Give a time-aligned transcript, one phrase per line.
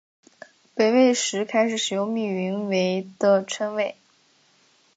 [0.73, 3.95] 北魏时开始使用密云为的称谓。